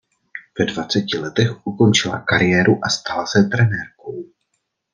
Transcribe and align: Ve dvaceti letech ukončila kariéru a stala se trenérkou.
Ve 0.59 0.65
dvaceti 0.65 1.17
letech 1.17 1.67
ukončila 1.67 2.19
kariéru 2.21 2.79
a 2.85 2.89
stala 2.89 3.25
se 3.25 3.43
trenérkou. 3.51 4.23